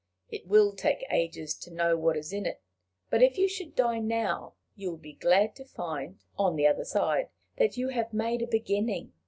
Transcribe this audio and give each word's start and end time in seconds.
"It 0.29 0.47
will 0.47 0.73
take 0.73 1.05
ages 1.11 1.53
to 1.57 1.69
know 1.71 1.95
what 1.95 2.17
is 2.17 2.33
in 2.33 2.47
it; 2.47 2.63
but, 3.11 3.21
if 3.21 3.37
you 3.37 3.47
should 3.47 3.75
die 3.75 3.99
now, 3.99 4.55
you 4.75 4.89
will 4.89 4.97
be 4.97 5.13
glad 5.13 5.55
to 5.57 5.63
find, 5.63 6.23
on 6.39 6.55
the 6.55 6.65
other 6.65 6.85
side, 6.85 7.29
that 7.59 7.77
you 7.77 7.89
have 7.89 8.11
made 8.11 8.41
a 8.41 8.47
beginning. 8.47 9.13